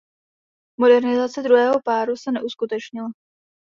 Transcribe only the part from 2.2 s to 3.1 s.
neuskutečnila.